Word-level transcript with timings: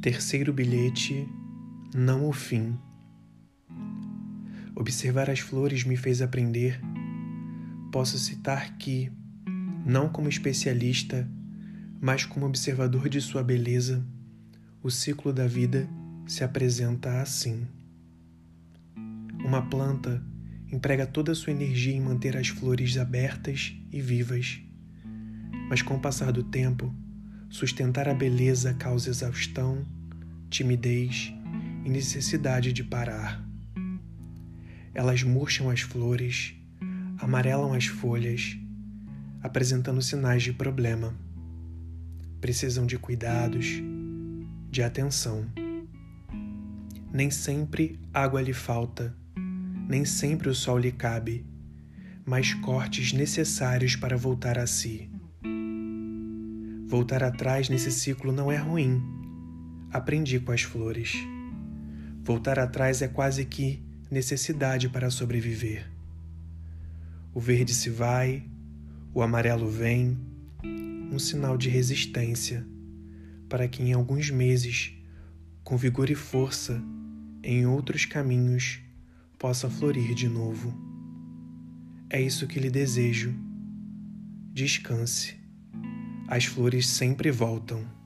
Terceiro 0.00 0.50
bilhete, 0.50 1.28
não 1.94 2.26
o 2.26 2.32
fim. 2.32 2.74
Observar 4.74 5.28
as 5.28 5.40
flores 5.40 5.84
me 5.84 5.94
fez 5.94 6.22
aprender. 6.22 6.80
Posso 7.92 8.18
citar 8.18 8.78
que, 8.78 9.12
não 9.84 10.08
como 10.08 10.26
especialista, 10.26 11.28
mas 12.00 12.24
como 12.24 12.46
observador 12.46 13.10
de 13.10 13.20
sua 13.20 13.42
beleza, 13.42 14.02
o 14.82 14.90
ciclo 14.90 15.34
da 15.34 15.46
vida 15.46 15.86
se 16.26 16.42
apresenta 16.42 17.20
assim. 17.20 17.68
Uma 19.44 19.68
planta 19.68 20.24
emprega 20.72 21.06
toda 21.06 21.32
a 21.32 21.34
sua 21.34 21.52
energia 21.52 21.94
em 21.94 22.00
manter 22.00 22.38
as 22.38 22.48
flores 22.48 22.96
abertas 22.96 23.76
e 23.92 24.00
vivas, 24.00 24.62
mas 25.68 25.82
com 25.82 25.96
o 25.96 26.00
passar 26.00 26.32
do 26.32 26.42
tempo, 26.42 26.90
Sustentar 27.50 28.08
a 28.08 28.14
beleza 28.14 28.72
causa 28.74 29.10
exaustão, 29.10 29.84
timidez 30.48 31.34
e 31.84 31.90
necessidade 31.90 32.72
de 32.72 32.84
parar. 32.84 33.44
Elas 34.94 35.24
murcham 35.24 35.68
as 35.68 35.80
flores, 35.80 36.54
amarelam 37.18 37.72
as 37.72 37.86
folhas, 37.86 38.56
apresentando 39.42 40.00
sinais 40.00 40.44
de 40.44 40.52
problema. 40.52 41.12
Precisam 42.40 42.86
de 42.86 42.96
cuidados, 42.96 43.66
de 44.70 44.80
atenção. 44.84 45.44
Nem 47.12 47.32
sempre 47.32 47.98
água 48.14 48.40
lhe 48.40 48.52
falta, 48.52 49.12
nem 49.88 50.04
sempre 50.04 50.48
o 50.48 50.54
sol 50.54 50.78
lhe 50.78 50.92
cabe, 50.92 51.44
mas 52.24 52.54
cortes 52.54 53.12
necessários 53.12 53.96
para 53.96 54.16
voltar 54.16 54.56
a 54.56 54.68
si. 54.68 55.10
Voltar 56.90 57.22
atrás 57.22 57.68
nesse 57.68 57.92
ciclo 57.92 58.32
não 58.32 58.50
é 58.50 58.56
ruim. 58.56 59.00
Aprendi 59.92 60.40
com 60.40 60.50
as 60.50 60.62
flores. 60.62 61.14
Voltar 62.20 62.58
atrás 62.58 63.00
é 63.00 63.06
quase 63.06 63.44
que 63.44 63.80
necessidade 64.10 64.88
para 64.88 65.08
sobreviver. 65.08 65.88
O 67.32 67.38
verde 67.38 67.72
se 67.74 67.90
vai, 67.90 68.42
o 69.14 69.22
amarelo 69.22 69.70
vem, 69.70 70.18
um 71.12 71.16
sinal 71.16 71.56
de 71.56 71.68
resistência, 71.68 72.66
para 73.48 73.68
que 73.68 73.84
em 73.84 73.92
alguns 73.92 74.28
meses, 74.28 74.92
com 75.62 75.76
vigor 75.76 76.10
e 76.10 76.16
força, 76.16 76.82
em 77.40 77.66
outros 77.66 78.04
caminhos, 78.04 78.80
possa 79.38 79.70
florir 79.70 80.12
de 80.12 80.28
novo. 80.28 80.74
É 82.10 82.20
isso 82.20 82.48
que 82.48 82.58
lhe 82.58 82.68
desejo. 82.68 83.32
Descanse 84.52 85.39
as 86.30 86.44
flores 86.44 86.86
sempre 86.86 87.32
voltam. 87.32 87.99